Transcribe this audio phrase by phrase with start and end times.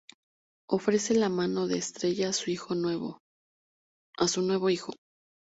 [0.71, 2.51] Ofrece la mano de Estrella a su
[4.41, 4.93] nuevo hijo.